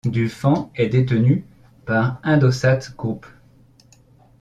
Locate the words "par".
1.85-2.19